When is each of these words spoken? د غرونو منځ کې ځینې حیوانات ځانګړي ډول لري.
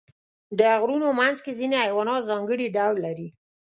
د 0.59 0.61
غرونو 0.81 1.07
منځ 1.19 1.37
کې 1.45 1.57
ځینې 1.59 1.75
حیوانات 1.85 2.21
ځانګړي 2.29 2.67
ډول 2.77 2.95
لري. 3.05 3.27